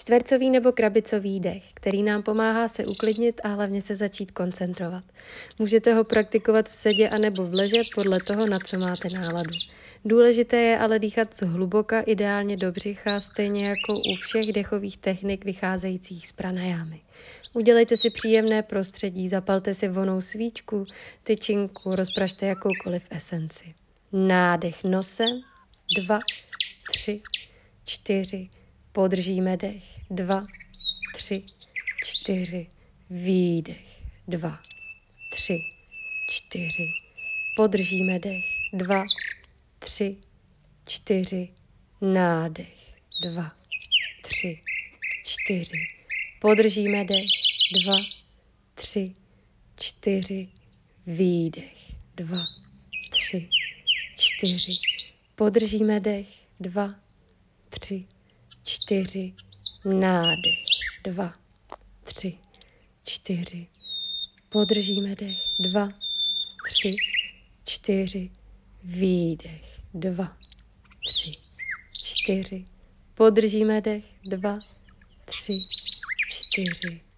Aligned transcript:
Čtvercový 0.00 0.50
nebo 0.50 0.72
krabicový 0.72 1.40
dech, 1.40 1.62
který 1.74 2.02
nám 2.02 2.22
pomáhá 2.22 2.68
se 2.68 2.86
uklidnit 2.86 3.40
a 3.44 3.48
hlavně 3.48 3.82
se 3.82 3.96
začít 3.96 4.30
koncentrovat. 4.30 5.04
Můžete 5.58 5.94
ho 5.94 6.04
praktikovat 6.04 6.66
v 6.66 6.74
sedě 6.74 7.08
a 7.08 7.18
nebo 7.18 7.46
v 7.46 7.54
leže 7.54 7.82
podle 7.94 8.20
toho, 8.20 8.46
na 8.46 8.58
co 8.58 8.78
máte 8.78 9.08
náladu. 9.14 9.50
Důležité 10.04 10.56
je 10.56 10.78
ale 10.78 10.98
dýchat 10.98 11.34
co 11.34 11.46
hluboka, 11.46 12.00
ideálně 12.00 12.56
do 12.56 12.72
břicha, 12.72 13.20
stejně 13.20 13.68
jako 13.68 13.94
u 14.12 14.16
všech 14.16 14.52
dechových 14.52 14.96
technik 14.96 15.44
vycházejících 15.44 16.26
z 16.26 16.32
pranajámy. 16.32 17.00
Udělejte 17.52 17.96
si 17.96 18.10
příjemné 18.10 18.62
prostředí, 18.62 19.28
zapalte 19.28 19.74
si 19.74 19.88
vonou 19.88 20.20
svíčku, 20.20 20.86
tyčinku, 21.24 21.94
rozpražte 21.94 22.46
jakoukoliv 22.46 23.02
esenci. 23.10 23.74
Nádech 24.12 24.84
nosem, 24.84 25.40
dva, 25.96 26.18
tři, 26.90 27.20
čtyři, 27.84 28.50
podržíme 29.00 29.56
dech, 29.56 29.84
dva, 30.10 30.46
tři, 31.14 31.38
čtyři, 32.04 32.66
výdech, 33.10 34.02
dva, 34.28 34.62
tři, 35.32 35.60
čtyři, 36.30 36.86
podržíme 37.56 38.18
dech, 38.18 38.44
dva, 38.72 39.04
tři, 39.78 40.16
čtyři, 40.86 41.48
nádech, 42.00 42.94
dva, 43.22 43.52
tři, 44.22 44.60
čtyři, 45.24 45.78
podržíme 46.40 47.04
dech, 47.04 47.30
dva, 47.82 47.98
tři, 48.74 49.14
čtyři, 49.80 50.48
výdech, 51.06 51.94
dva, 52.16 52.46
tři, 53.10 53.48
čtyři, 54.16 54.72
podržíme 55.34 56.00
dech, 56.00 56.28
dva, 56.60 56.94
tři, 57.68 58.06
čtyři, 58.64 59.34
nádech, 59.84 60.60
dva, 61.04 61.34
tři, 62.04 62.38
čtyři, 63.04 63.66
podržíme 64.48 65.16
dech, 65.16 65.38
dva, 65.58 65.88
tři, 66.68 66.88
čtyři, 67.64 68.30
výdech, 68.84 69.80
dva, 69.94 70.36
tři, 71.08 71.30
čtyři, 72.04 72.64
podržíme 73.14 73.80
dech, 73.80 74.04
dva, 74.24 74.58
tři, 75.26 75.58
čtyři. 76.28 77.09